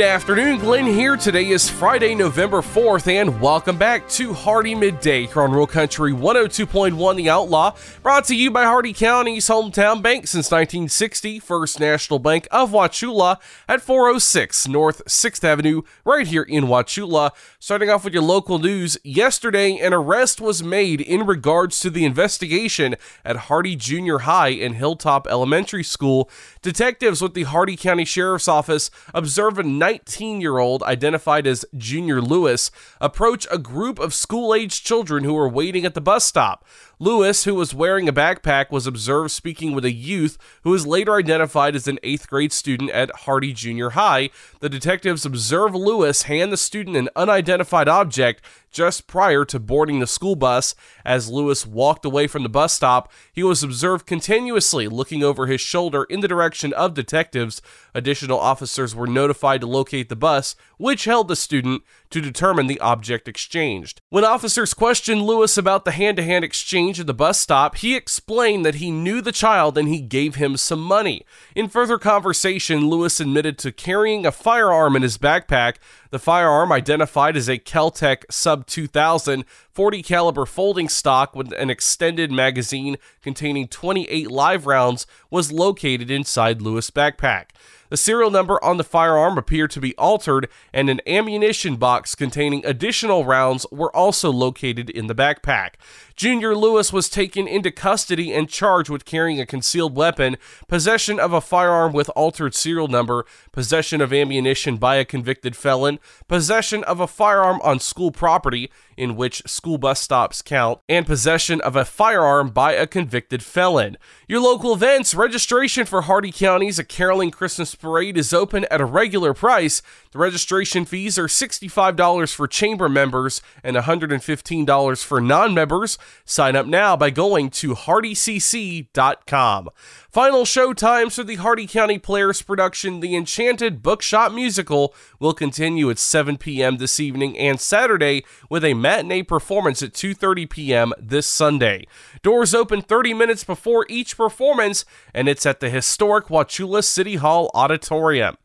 [0.00, 1.14] Good afternoon, Glenn here.
[1.18, 6.10] Today is Friday, November 4th, and welcome back to Hardee Midday here on Rural Country
[6.10, 12.18] 102.1 The Outlaw, brought to you by Hardee County's hometown bank since 1960, First National
[12.18, 13.36] Bank of Wauchula
[13.68, 17.32] at 406 North 6th Avenue, right here in Wauchula.
[17.58, 22.06] Starting off with your local news, yesterday an arrest was made in regards to the
[22.06, 26.30] investigation at Hardee Junior High and Hilltop Elementary School.
[26.62, 32.22] Detectives with the Hardee County Sheriff's Office observed a 19 year old, identified as Junior
[32.22, 36.64] Lewis, approach a group of school aged children who were waiting at the bus stop.
[37.02, 41.14] Lewis, who was wearing a backpack, was observed speaking with a youth who was later
[41.14, 44.28] identified as an eighth grade student at Hardee Junior High.
[44.60, 50.06] The detectives observed Lewis hand the student an unidentified object just prior to boarding the
[50.06, 50.74] school bus.
[51.02, 55.60] As Lewis walked away from the bus stop, he was observed continuously looking over his
[55.60, 57.62] shoulder in the direction of detectives.
[57.94, 62.80] Additional officers were notified to locate the bus, which held the student, to determine the
[62.80, 64.00] object exchanged.
[64.08, 67.94] When officers questioned Lewis about the hand to hand exchange at the bus stop, he
[67.94, 71.24] explained that he knew the child and he gave him some money.
[71.54, 75.76] In further conversation, Lewis admitted to carrying a firearm in his backpack.
[76.10, 82.32] The firearm, identified as a Kel-Tec Sub 2000 40 caliber folding stock with an extended
[82.32, 87.50] magazine containing 28 live rounds, was located inside Lewis' backpack.
[87.90, 92.64] The serial number on the firearm appeared to be altered, and an ammunition box containing
[92.64, 95.74] additional rounds were also located in the backpack.
[96.14, 100.36] Junior Lewis was taken into custody and charged with carrying a concealed weapon,
[100.68, 105.98] possession of a firearm with altered serial number, possession of ammunition by a convicted felon,
[106.28, 111.60] possession of a firearm on school property, in which school bus stops count, and possession
[111.62, 113.96] of a firearm by a convicted felon.
[114.28, 118.84] Your local events registration for Hardee County's A Caroling Christmas Parade is open at a
[118.84, 119.82] regular price.
[120.12, 125.98] The registration fees are $65 for chamber members and $115 for non members.
[126.24, 129.68] Sign up now by going to hardeecc.com.
[130.10, 135.88] Final show times for the Hardee County Players production, The Enchanted Bookshop Musical, will continue
[135.88, 136.78] at 7 p.m.
[136.78, 140.92] this evening and Saturday with a matinee performance at 2:30 p.m.
[140.98, 141.86] this Sunday.
[142.22, 144.84] Doors open 30 minutes before each performance,
[145.14, 148.36] and it's at the historic Wauchula City Hall Auditorium.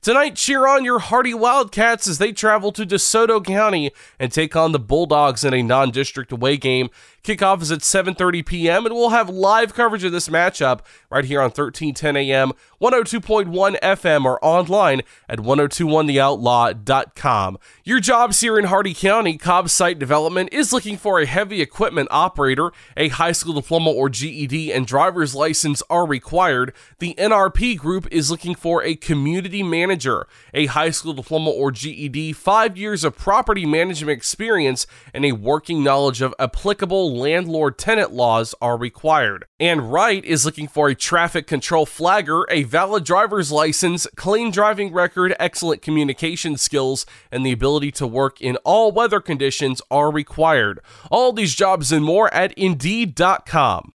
[0.00, 4.72] Tonight, cheer on your Hardee Wildcats as they travel to DeSoto County and take on
[4.72, 6.88] the Bulldogs in a non-district away game.
[7.22, 8.86] Kickoff is at 7:30 p.m.
[8.86, 14.24] and we'll have live coverage of this matchup right here on 1310 a.m., 102.1 FM,
[14.24, 17.58] or online at 1021theoutlaw.com.
[17.84, 22.08] Your jobs here in Hardee County, Cobb Site Development is looking for a heavy equipment
[22.10, 22.72] operator.
[22.96, 26.72] A high school diploma or GED and driver's license are required.
[27.00, 32.32] The NRP Group is looking for a community manager, a high school diploma or GED,
[32.32, 38.54] five years of property management experience, and a working knowledge of applicable landlord tenant laws
[38.60, 39.46] are required.
[39.58, 44.92] And Wright is looking for a traffic control flagger, a valid driver's license, clean driving
[44.92, 50.80] record, excellent communication skills, and the ability to work in all weather conditions are required.
[51.10, 53.92] All these jobs and more at Indeed.com.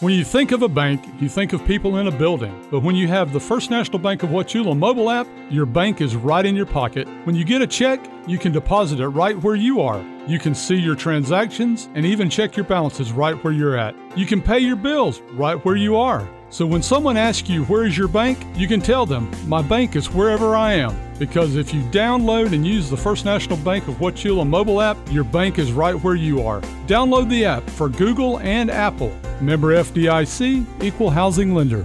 [0.00, 2.68] When you think of a bank, you think of people in a building.
[2.70, 6.14] But when you have the First National Bank of Wauchula mobile app, your bank is
[6.14, 7.08] right in your pocket.
[7.24, 10.00] When you get a check, you can deposit it right where you are.
[10.28, 13.94] You can see your transactions and even check your balances right where you're at.
[14.14, 16.28] You can pay your bills right where you are.
[16.50, 19.96] So when someone asks you where is your bank, you can tell them, my bank
[19.96, 20.94] is wherever I am.
[21.18, 25.24] Because if you download and use the First National Bank of Wauchula mobile app, your
[25.24, 26.60] bank is right where you are.
[26.86, 29.16] Download the app for Google and Apple.
[29.40, 31.84] Member FDIC, Equal Housing Lender.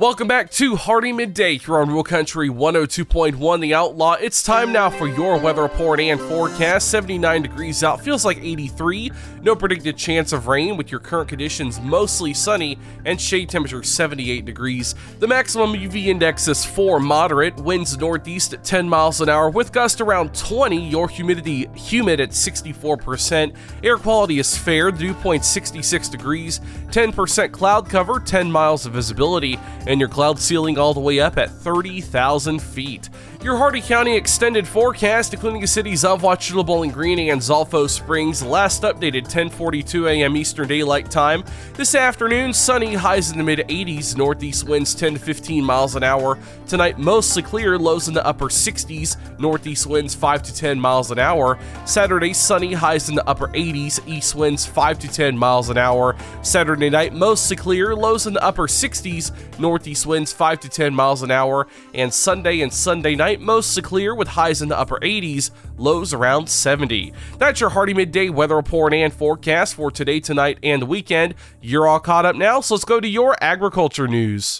[0.00, 4.14] Welcome back to Hardee Midday here on Rural Country 102.1 The Outlaw.
[4.14, 6.88] It's time now for your weather report and forecast.
[6.88, 9.12] 79 degrees out, feels like 83.
[9.42, 14.46] No predicted chance of rain with your current conditions mostly sunny and shade temperature 78
[14.46, 14.94] degrees.
[15.18, 19.70] The maximum UV index is 4 moderate, winds northeast at 10 miles an hour with
[19.70, 20.82] gust around 20.
[20.88, 23.54] Your humidity humid at 64%.
[23.84, 29.58] Air quality is fair, dew point 66 degrees, 10% cloud cover, 10 miles of visibility
[29.90, 33.10] and your cloud ceiling all the way up at 30,000 feet.
[33.42, 38.42] Your Hardee County extended forecast, including the cities of Wauchula, Bowling Green, and Zolfo Springs,
[38.42, 40.36] last updated 10:42 a.m.
[40.36, 41.42] Eastern Daylight Time.
[41.72, 46.04] This afternoon, sunny, highs in the mid 80s, northeast winds 10 to 15 miles an
[46.04, 46.38] hour.
[46.68, 51.18] Tonight, mostly clear, lows in the upper 60s, northeast winds 5 to 10 miles an
[51.18, 51.58] hour.
[51.86, 56.14] Saturday, sunny, highs in the upper 80s, east winds 5 to 10 miles an hour.
[56.42, 61.22] Saturday night, mostly clear, lows in the upper 60s, northeast winds 5 to 10 miles
[61.22, 61.66] an hour.
[61.94, 66.48] And Sunday and Sunday night, mostly clear with highs in the upper 80s, lows around
[66.48, 67.12] 70.
[67.38, 71.34] That's your Hardee Midday weather report and forecast for today, tonight, and the weekend.
[71.60, 74.58] You're all caught up now, so let's go to your agriculture news.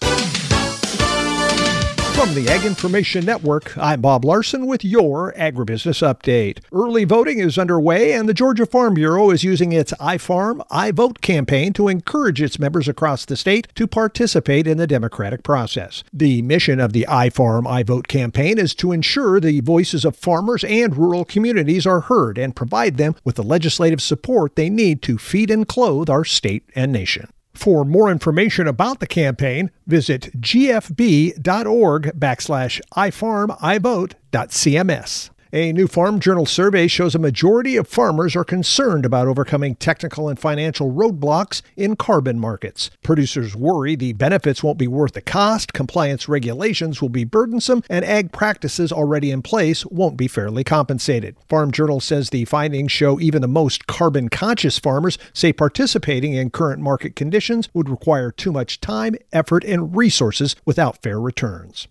[2.20, 6.58] From the Ag Information Network, I'm Bob Larson with your Agribusiness Update.
[6.70, 11.72] Early voting is underway, and the Georgia Farm Bureau is using its iFarm, iVote campaign
[11.72, 16.04] to encourage its members across the state to participate in the democratic process.
[16.12, 20.94] The mission of the iFarm, iVote campaign is to ensure the voices of farmers and
[20.98, 25.50] rural communities are heard and provide them with the legislative support they need to feed
[25.50, 27.30] and clothe our state and nation.
[27.52, 35.30] For more information about the campaign, visit gfb.org backslash ifarmivote.cms.
[35.52, 40.28] A new Farm Journal survey shows a majority of farmers are concerned about overcoming technical
[40.28, 42.88] and financial roadblocks in carbon markets.
[43.02, 48.04] Producers worry the benefits won't be worth the cost, compliance regulations will be burdensome, and
[48.04, 51.34] ag practices already in place won't be fairly compensated.
[51.48, 56.50] Farm Journal says the findings show even the most carbon conscious farmers say participating in
[56.50, 61.88] current market conditions would require too much time, effort, and resources without fair returns.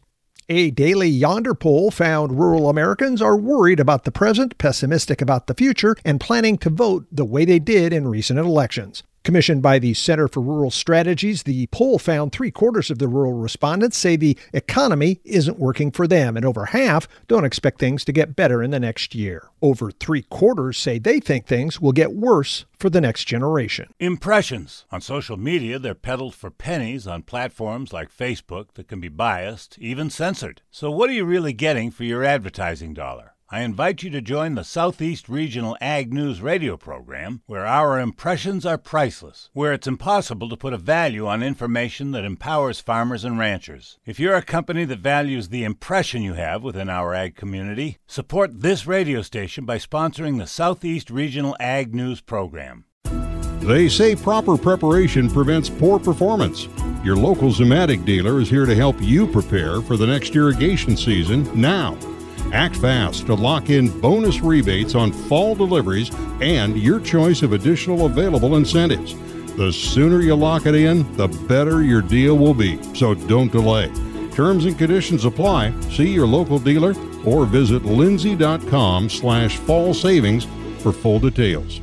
[0.51, 5.53] A daily Yonder poll found rural Americans are worried about the present, pessimistic about the
[5.53, 9.03] future, and planning to vote the way they did in recent elections.
[9.23, 13.33] Commissioned by the Center for Rural Strategies, the poll found three quarters of the rural
[13.33, 18.13] respondents say the economy isn't working for them, and over half don't expect things to
[18.13, 19.49] get better in the next year.
[19.61, 23.93] Over three quarters say they think things will get worse for the next generation.
[23.99, 24.85] Impressions.
[24.89, 29.77] On social media, they're peddled for pennies on platforms like Facebook that can be biased,
[29.79, 30.61] even censored.
[30.71, 33.33] So, what are you really getting for your advertising dollar?
[33.51, 38.63] I invite you to join the Southeast Regional Ag News radio program, where our impressions
[38.63, 43.39] are priceless, where it's impossible to put a value on information that empowers farmers and
[43.39, 43.97] ranchers.
[44.05, 48.61] If you're a company that values the impression you have within our ag community, support
[48.61, 52.85] this radio station by sponsoring the Southeast Regional Ag News program.
[53.61, 56.67] They say proper preparation prevents poor performance.
[57.03, 61.49] Your local Zimmatic dealer is here to help you prepare for the next irrigation season
[61.59, 61.97] now.
[62.51, 68.05] Act fast to lock in bonus rebates on fall deliveries and your choice of additional
[68.05, 69.15] available incentives.
[69.55, 72.81] The sooner you lock it in, the better your deal will be.
[72.95, 73.91] So don't delay.
[74.31, 75.79] Terms and conditions apply.
[75.89, 80.47] See your local dealer or visit lindsay.com slash fall savings
[80.79, 81.81] for full details.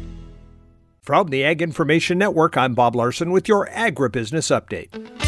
[1.02, 5.15] From the Ag Information Network, I'm Bob Larson with your agribusiness update.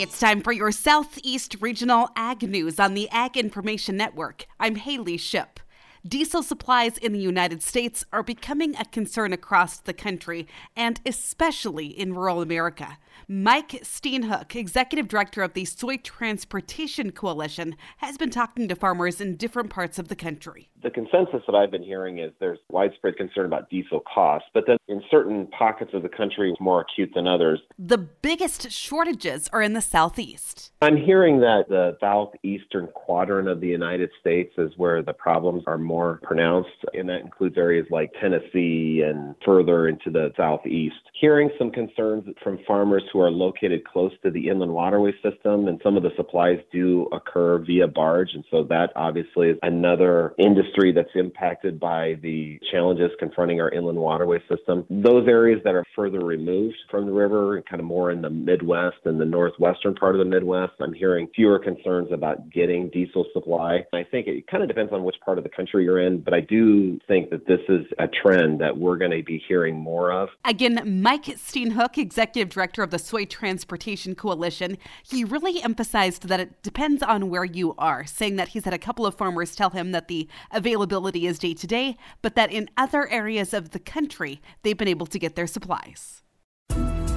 [0.00, 4.46] It's time for your Southeast Regional Ag News on the Ag Information Network.
[4.60, 5.58] I'm Haley Ship.
[6.06, 11.86] Diesel supplies in the United States are becoming a concern across the country and especially
[11.86, 12.96] in rural America.
[13.30, 19.36] Mike Steenhoek, executive director of the Soy Transportation Coalition, has been talking to farmers in
[19.36, 20.70] different parts of the country.
[20.82, 24.78] The consensus that I've been hearing is there's widespread concern about diesel costs, but then
[24.88, 27.60] in certain pockets of the country, it's more acute than others.
[27.78, 30.72] The biggest shortages are in the southeast.
[30.80, 35.76] I'm hearing that the southeastern quadrant of the United States is where the problems are
[35.76, 40.94] more pronounced, and that includes areas like Tennessee and further into the southeast.
[41.20, 45.80] Hearing some concerns from farmers who are located close to the inland waterway system, and
[45.82, 50.92] some of the supplies do occur via barge, and so that obviously is another industry
[50.92, 54.84] that's impacted by the challenges confronting our inland waterway system.
[54.90, 58.98] Those areas that are further removed from the river, kind of more in the Midwest
[59.04, 63.84] and the northwestern part of the Midwest, I'm hearing fewer concerns about getting diesel supply.
[63.92, 66.34] I think it kind of depends on which part of the country you're in, but
[66.34, 70.12] I do think that this is a trend that we're going to be hearing more
[70.12, 70.28] of.
[70.44, 76.62] Again, Mike Steenhoek, executive director of the Soy Transportation Coalition, he really emphasized that it
[76.62, 79.92] depends on where you are, saying that he's had a couple of farmers tell him
[79.92, 84.42] that the availability is day to day, but that in other areas of the country,
[84.62, 86.22] they've been able to get their supplies.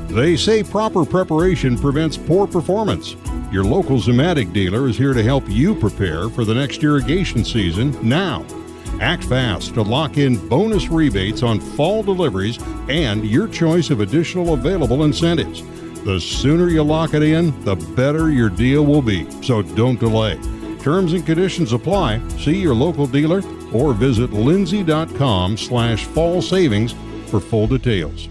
[0.07, 3.17] They say proper preparation prevents poor performance.
[3.51, 7.97] Your local Zimmatic dealer is here to help you prepare for the next irrigation season
[8.01, 8.45] now.
[9.01, 14.53] Act fast to lock in bonus rebates on fall deliveries and your choice of additional
[14.53, 15.63] available incentives.
[16.03, 19.29] The sooner you lock it in, the better your deal will be.
[19.43, 20.39] So don't delay.
[20.79, 22.27] Terms and conditions apply.
[22.39, 26.95] See your local dealer or visit lindsay.com slash fall savings
[27.27, 28.30] for full details.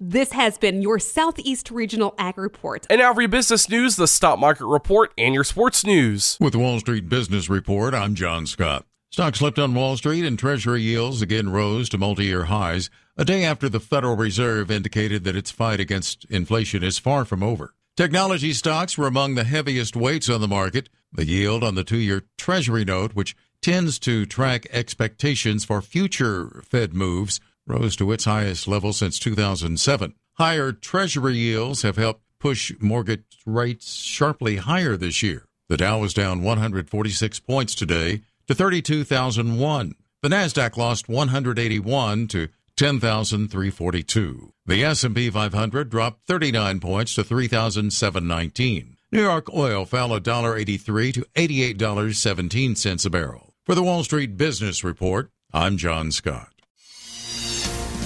[0.00, 2.86] This has been your Southeast Regional Ag Report.
[2.88, 6.36] And now for your business news, the stock market report, and your sports news.
[6.40, 8.86] With the Wall Street Business Report, I'm John Scott.
[9.10, 13.24] Stocks slipped on Wall Street and Treasury yields again rose to multi year highs, a
[13.24, 17.74] day after the Federal Reserve indicated that its fight against inflation is far from over.
[17.96, 20.88] Technology stocks were among the heaviest weights on the market.
[21.12, 26.62] The yield on the two year Treasury note, which tends to track expectations for future
[26.64, 30.14] Fed moves, rose to its highest level since 2007.
[30.34, 35.44] Higher Treasury yields have helped push mortgage rates sharply higher this year.
[35.68, 39.94] The Dow was down 146 points today to 32,001.
[40.22, 44.52] The Nasdaq lost 181 to 10,342.
[44.66, 48.96] The S&P 500 dropped 39 points to 3,719.
[49.10, 53.54] New York oil fell $1.83 to $88.17 a barrel.
[53.64, 56.57] For the Wall Street Business Report, I'm John Scott.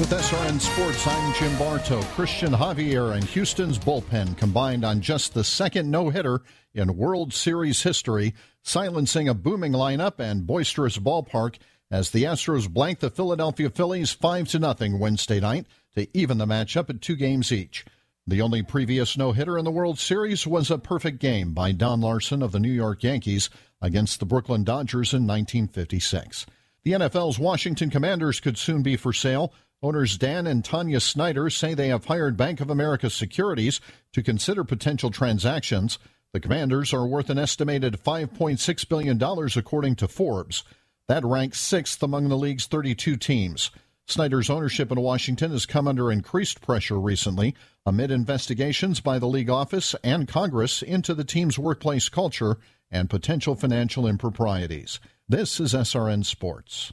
[0.01, 2.01] With SRN Sports, I'm Jim Bartow.
[2.15, 6.41] Christian Javier and Houston's bullpen combined on just the second no hitter
[6.73, 11.57] in World Series history, silencing a booming lineup and boisterous ballpark
[11.91, 16.47] as the Astros blanked the Philadelphia Phillies 5 to nothing Wednesday night to even the
[16.47, 17.85] matchup at two games each.
[18.27, 22.01] The only previous no hitter in the World Series was a perfect game by Don
[22.01, 23.51] Larsen of the New York Yankees
[23.83, 26.47] against the Brooklyn Dodgers in 1956.
[26.83, 29.53] The NFL's Washington Commanders could soon be for sale.
[29.83, 33.81] Owners Dan and Tanya Snyder say they have hired Bank of America Securities
[34.13, 35.99] to consider potential transactions.
[36.33, 39.21] The Commanders are worth an estimated $5.6 billion,
[39.57, 40.63] according to Forbes.
[41.09, 43.73] That ranks sixth among the league's 32 teams.
[44.07, 49.51] Snyder's ownership in Washington has come under increased pressure recently amid investigations by the league
[49.51, 52.59] office and Congress into the team's workplace culture
[52.91, 55.01] and potential financial improprieties.
[55.29, 56.93] This is SRN Sports.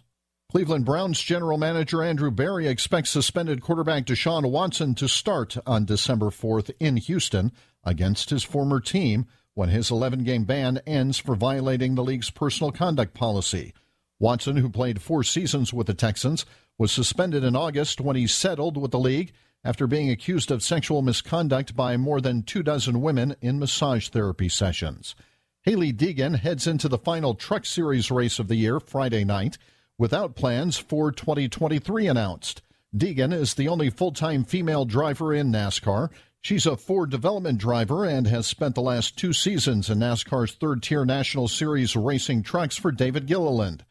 [0.51, 6.32] Cleveland Browns general manager Andrew Berry expects suspended quarterback Deshaun Watson to start on December
[6.32, 7.51] 4th in Houston
[7.84, 12.72] against his former team when his 11 game ban ends for violating the league's personal
[12.72, 13.75] conduct policy.
[14.18, 16.48] Watson, who played four seasons with the Texans,
[16.79, 19.32] was suspended in August when he settled with the league
[19.63, 24.50] after being accused of sexual misconduct by more than two dozen women in massage therapy
[24.50, 25.13] sessions.
[25.62, 29.60] Hailie Deegan heads into the final Truck Series race of the year Friday night
[30.00, 32.63] without plans for 2023 announced.
[32.96, 36.10] Deegan is the only full time female driver in NASCAR.
[36.41, 40.82] She's a Ford development driver and has spent the last two seasons in NASCAR's third
[40.82, 43.84] tier National Series racing trucks for David Gilliland.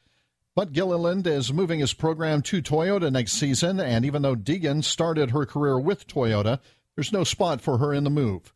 [0.56, 5.30] But Gilliland is moving his program to Toyota next season, and even though Deegan started
[5.30, 6.58] her career with Toyota,
[6.96, 8.52] there's no spot for her in the move.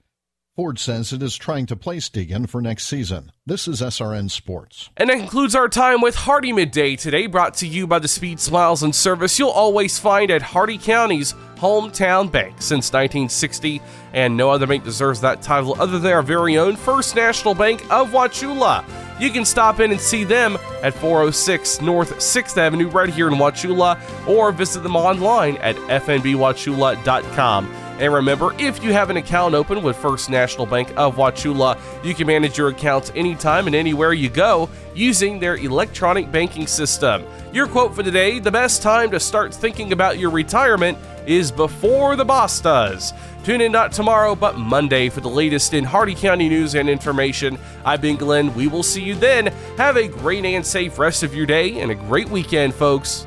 [0.55, 3.33] Ford says it is trying to place Deegan for next season.
[3.47, 4.91] This is SRN Sports.
[4.99, 8.39] And that concludes our time with Hardee Midday today, brought to you by the speed,
[8.39, 13.81] smiles, and service you'll always find at Hardee County's hometown bank since 1960.
[14.13, 17.81] And no other bank deserves that title other than our very own First National Bank
[17.91, 18.85] of Wauchula.
[19.19, 23.35] You can stop in and see them at 406 North 6th Avenue right here in
[23.35, 27.82] Wauchula or visit them online at fnbwauchula.com.
[27.99, 32.15] And remember, if you have an account open with First National Bank of Wauchula, you
[32.15, 37.25] can manage your accounts anytime and anywhere you go using their electronic banking system.
[37.53, 42.17] Your quote for today the best time to start thinking about your retirement is before
[42.17, 43.13] the boss does.
[43.45, 47.59] Tune in not tomorrow, but Monday for the latest in Hardee County news and information.
[47.85, 48.55] I've been Glenn.
[48.55, 49.49] We will see you then.
[49.77, 53.27] Have a great and safe rest of your day and a great weekend, folks.